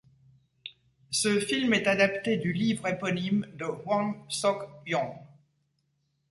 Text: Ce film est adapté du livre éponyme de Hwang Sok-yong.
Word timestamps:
Ce 1.11 1.39
film 1.39 1.73
est 1.75 1.85
adapté 1.85 2.35
du 2.37 2.53
livre 2.53 2.87
éponyme 2.87 3.45
de 3.53 3.65
Hwang 3.65 4.15
Sok-yong. 4.29 5.15